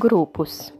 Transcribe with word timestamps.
Grupos. 0.00 0.72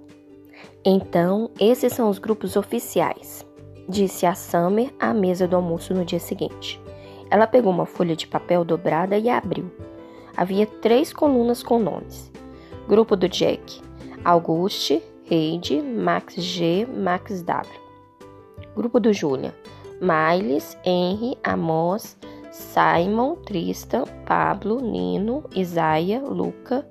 Então, 0.82 1.50
esses 1.60 1.92
são 1.92 2.08
os 2.08 2.18
grupos 2.18 2.56
oficiais, 2.56 3.46
disse 3.86 4.24
a 4.24 4.34
Summer 4.34 4.94
à 4.98 5.12
mesa 5.12 5.46
do 5.46 5.56
almoço 5.56 5.92
no 5.92 6.06
dia 6.06 6.18
seguinte. 6.18 6.80
Ela 7.30 7.46
pegou 7.46 7.70
uma 7.70 7.84
folha 7.84 8.16
de 8.16 8.26
papel 8.26 8.64
dobrada 8.64 9.18
e 9.18 9.28
abriu. 9.28 9.70
Havia 10.34 10.64
três 10.66 11.12
colunas 11.12 11.62
com 11.62 11.78
nomes: 11.78 12.32
Grupo 12.88 13.14
do 13.14 13.28
Jack, 13.28 13.82
Auguste, 14.24 15.02
Heide, 15.30 15.82
Max 15.82 16.36
G, 16.36 16.86
Max 16.86 17.42
W. 17.42 17.80
Grupo 18.74 18.98
do 18.98 19.12
Julia, 19.12 19.54
Miles, 20.00 20.78
Henry, 20.82 21.36
Amos, 21.44 22.16
Simon, 22.50 23.34
Tristan, 23.44 24.04
Pablo, 24.24 24.80
Nino, 24.80 25.44
Isaia, 25.54 26.22
Luca, 26.22 26.88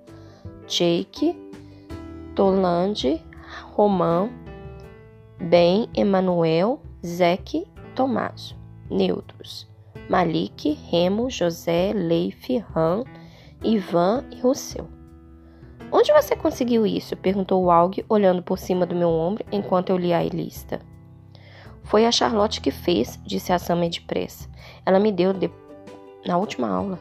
Jake, 0.67 1.48
Tolande, 2.39 3.21
Romão, 3.73 4.29
Ben, 5.41 5.89
Emanuel, 5.93 6.81
Zeque, 7.05 7.67
Tomás. 7.93 8.55
Neutros. 8.89 9.67
Malik, 10.09 10.71
Remo, 10.89 11.29
José, 11.29 11.91
Leif, 11.93 12.57
Ram, 12.73 13.03
Ivan 13.61 14.23
e 14.31 14.39
Rousseau. 14.39 14.87
Onde 15.91 16.13
você 16.13 16.33
conseguiu 16.33 16.85
isso? 16.85 17.17
perguntou 17.17 17.69
Alg, 17.69 18.05
olhando 18.07 18.41
por 18.41 18.57
cima 18.57 18.85
do 18.85 18.95
meu 18.95 19.09
ombro 19.09 19.43
enquanto 19.51 19.89
eu 19.89 19.97
lia 19.97 20.19
a 20.19 20.23
lista. 20.23 20.79
Foi 21.83 22.05
a 22.05 22.11
Charlotte 22.11 22.61
que 22.61 22.71
fez, 22.71 23.19
disse 23.25 23.51
a 23.51 23.59
Sammy 23.59 23.89
depressa. 23.89 24.47
Ela 24.85 24.97
me 24.97 25.11
deu 25.11 25.33
de... 25.33 25.51
na 26.25 26.37
última 26.37 26.69
aula. 26.69 26.97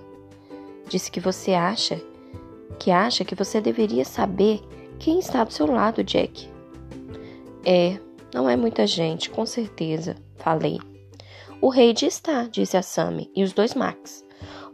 Disse 0.89 1.13
que 1.13 1.21
você 1.21 1.55
acha 1.55 2.03
que 2.77 2.91
acha 2.91 3.25
que 3.25 3.37
você 3.37 3.61
deveria 3.61 4.05
saber 4.05 4.61
quem 4.99 5.19
está 5.19 5.45
do 5.45 5.53
seu 5.53 5.67
lado, 5.67 6.03
Jack. 6.03 6.49
É, 7.65 7.99
não 8.35 8.49
é 8.49 8.57
muita 8.57 8.87
gente, 8.87 9.31
com 9.31 9.47
certeza, 9.47 10.17
falei. 10.37 10.79
O 11.61 11.69
rei 11.69 11.95
está, 12.03 12.45
disse 12.45 12.77
a 12.77 12.83
Sammy, 12.83 13.31
e 13.35 13.43
os 13.43 13.53
dois 13.53 13.75
Max. 13.75 14.25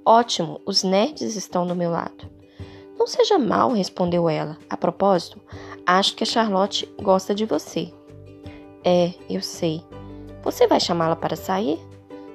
Ótimo, 0.04 0.60
os 0.66 0.82
nerds 0.82 1.34
estão 1.34 1.66
do 1.66 1.74
meu 1.74 1.90
lado. 1.90 2.30
Não 2.98 3.06
seja 3.06 3.38
mal, 3.38 3.72
respondeu 3.72 4.28
ela. 4.28 4.58
A 4.68 4.76
propósito, 4.76 5.40
acho 5.86 6.14
que 6.14 6.24
a 6.24 6.26
Charlotte 6.26 6.86
gosta 7.00 7.34
de 7.34 7.46
você. 7.46 7.92
É, 8.84 9.14
eu 9.30 9.40
sei. 9.40 9.82
Você 10.42 10.66
vai 10.66 10.78
chamá-la 10.78 11.16
para 11.16 11.36
sair? 11.36 11.78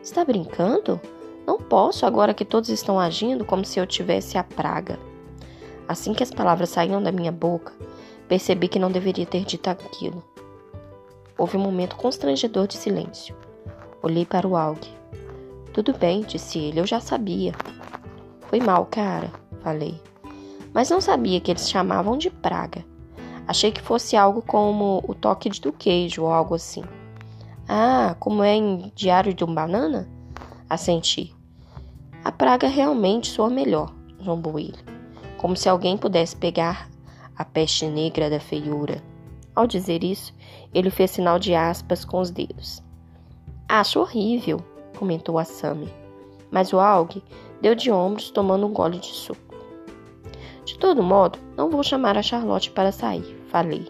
Está 0.02 0.26
brincando? 0.26 1.00
Não 1.46 1.58
posso 1.58 2.06
agora 2.06 2.34
que 2.34 2.44
todos 2.44 2.70
estão 2.70 3.00
agindo 3.00 3.46
como 3.46 3.64
se 3.64 3.80
eu 3.80 3.86
tivesse 3.86 4.38
a 4.38 4.44
praga. 4.44 5.00
Assim 5.90 6.14
que 6.14 6.22
as 6.22 6.30
palavras 6.30 6.70
saíram 6.70 7.02
da 7.02 7.12
minha 7.12 7.32
boca, 7.32 7.73
percebi 8.28 8.68
que 8.68 8.78
não 8.78 8.92
deveria 8.92 9.26
ter 9.26 9.44
dito 9.44 9.72
aquilo. 9.72 10.23
Houve 11.36 11.58
um 11.58 11.62
momento 11.62 11.96
constrangedor 11.96 12.68
de 12.68 12.78
silêncio. 12.78 13.36
Olhei 14.04 14.23
para 14.23 14.48
o 14.48 14.56
Alg. 14.56 14.80
Tudo 15.73 15.92
bem, 15.98 16.22
disse 16.22 16.59
ele, 16.59 16.80
eu 16.80 16.86
já 16.86 17.00
sabia. 17.00 17.54
Foi 18.42 18.59
mal, 18.59 18.86
cara, 18.86 19.31
falei. 19.64 20.00
Mas 20.72 20.92
não 20.92 21.02
sabia 21.02 21.42
que 21.42 21.50
eles 21.50 21.68
chamavam 21.68 22.20
de 22.20 22.30
praga. 22.30 22.86
Achei 23.48 23.72
que 23.72 23.81
fosse 23.81 24.16
algo 24.16 24.44
como 24.44 25.03
o 25.08 25.16
toque 25.16 25.50
do 25.59 25.74
queijo 25.74 26.22
ou 26.22 26.31
algo 26.31 26.53
assim. 26.53 26.84
Ah, 27.68 28.16
como 28.20 28.44
é 28.44 28.53
em 28.53 28.92
Diário 28.94 29.34
de 29.34 29.44
um 29.44 29.52
Banana? 29.52 30.08
Assenti. 30.70 31.36
A 32.24 32.31
praga 32.31 32.68
realmente 32.68 33.31
soa 33.31 33.50
melhor, 33.50 33.92
zombou 34.24 34.59
ele 34.59 34.98
como 35.40 35.56
se 35.56 35.70
alguém 35.70 35.98
pudesse 35.98 36.36
pegar 36.36 36.90
a 37.36 37.45
peste 37.45 37.86
negra 37.86 38.30
da 38.30 38.40
feiura. 38.40 39.02
Ao 39.56 39.66
dizer 39.66 40.04
isso, 40.04 40.34
ele 40.74 40.90
fez 40.90 41.12
sinal 41.12 41.40
de 41.40 41.56
aspas 41.56 42.03
com 42.03 42.19
os 42.19 42.30
dedos. 42.30 42.84
Acho 43.68 44.02
horrível, 44.02 44.59
comentou 44.97 45.40
a 45.40 45.46
Sammy. 45.46 45.90
Mas 46.52 46.74
o 46.74 46.80
Aug 46.80 47.24
deu 47.62 47.74
de 47.74 47.90
ombros 47.90 48.30
tomando 48.31 48.68
um 48.68 48.74
gole 48.74 49.00
de 49.00 49.08
suco. 49.08 49.56
De 50.66 50.78
todo 50.78 51.02
modo, 51.02 51.40
não 51.56 51.69
vou 51.69 51.84
chamar 51.84 52.18
a 52.18 52.22
Charlotte 52.22 52.72
para 52.72 52.92
sair, 52.92 53.42
falei. 53.47 53.88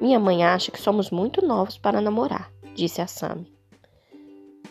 Minha 0.00 0.20
mãe 0.20 0.44
acha 0.44 0.70
que 0.70 0.80
somos 0.80 1.10
muito 1.10 1.44
novos 1.44 1.76
para 1.76 2.00
namorar, 2.00 2.52
disse 2.74 3.00
a 3.00 3.06
Sammy. 3.06 3.52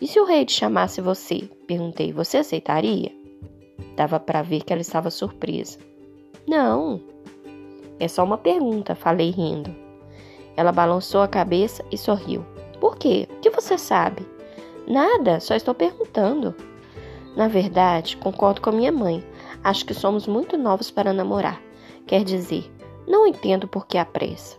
E 0.00 0.06
se 0.06 0.18
o 0.20 0.24
rei 0.24 0.44
te 0.44 0.52
chamasse 0.52 1.00
você? 1.00 1.50
Perguntei. 1.66 2.12
Você 2.12 2.38
aceitaria? 2.38 3.25
Dava 3.96 4.20
para 4.20 4.42
ver 4.42 4.62
que 4.62 4.72
ela 4.72 4.82
estava 4.82 5.10
surpresa. 5.10 5.78
Não, 6.46 7.00
é 7.98 8.06
só 8.08 8.22
uma 8.22 8.36
pergunta, 8.36 8.94
falei 8.94 9.30
rindo. 9.30 9.74
Ela 10.56 10.70
balançou 10.70 11.22
a 11.22 11.28
cabeça 11.28 11.84
e 11.90 11.96
sorriu. 11.96 12.44
Por 12.80 12.96
quê? 12.96 13.26
O 13.30 13.40
que 13.40 13.50
você 13.50 13.78
sabe? 13.78 14.26
Nada, 14.86 15.40
só 15.40 15.54
estou 15.54 15.74
perguntando. 15.74 16.54
Na 17.34 17.48
verdade, 17.48 18.16
concordo 18.16 18.60
com 18.60 18.70
a 18.70 18.72
minha 18.72 18.92
mãe. 18.92 19.24
Acho 19.64 19.84
que 19.84 19.94
somos 19.94 20.26
muito 20.26 20.56
novos 20.56 20.90
para 20.90 21.12
namorar. 21.12 21.60
Quer 22.06 22.22
dizer, 22.22 22.70
não 23.06 23.26
entendo 23.26 23.66
por 23.66 23.86
que 23.86 23.98
a 23.98 24.04
pressa. 24.04 24.56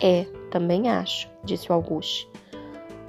É, 0.00 0.24
também 0.50 0.88
acho, 0.90 1.28
disse 1.44 1.70
o 1.70 1.74
Auguste. 1.74 2.28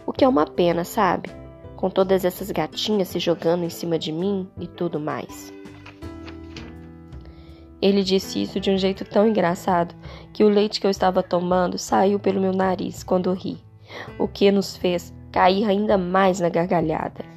O 0.05 0.13
que 0.13 0.23
é 0.23 0.27
uma 0.27 0.45
pena, 0.45 0.83
sabe? 0.83 1.29
Com 1.77 1.89
todas 1.89 2.25
essas 2.25 2.51
gatinhas 2.51 3.07
se 3.07 3.19
jogando 3.19 3.63
em 3.63 3.69
cima 3.69 3.97
de 3.97 4.11
mim 4.11 4.49
e 4.59 4.67
tudo 4.67 4.99
mais. 4.99 5.53
Ele 7.81 8.03
disse 8.03 8.41
isso 8.41 8.59
de 8.59 8.71
um 8.71 8.77
jeito 8.77 9.05
tão 9.05 9.27
engraçado 9.27 9.95
que 10.33 10.43
o 10.43 10.49
leite 10.49 10.81
que 10.81 10.87
eu 10.87 10.91
estava 10.91 11.21
tomando 11.21 11.77
saiu 11.77 12.19
pelo 12.19 12.41
meu 12.41 12.51
nariz 12.51 13.03
quando 13.03 13.31
ri, 13.31 13.63
o 14.17 14.27
que 14.27 14.51
nos 14.51 14.75
fez 14.75 15.13
cair 15.31 15.69
ainda 15.69 15.97
mais 15.97 16.39
na 16.39 16.49
gargalhada. 16.49 17.36